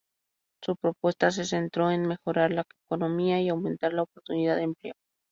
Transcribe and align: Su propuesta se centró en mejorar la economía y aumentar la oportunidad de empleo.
Su 0.63 0.75
propuesta 0.77 1.29
se 1.29 1.45
centró 1.45 1.91
en 1.91 2.07
mejorar 2.07 2.49
la 2.51 2.65
economía 2.87 3.39
y 3.39 3.49
aumentar 3.49 3.93
la 3.93 4.01
oportunidad 4.01 4.55
de 4.55 4.63
empleo. 4.63 4.95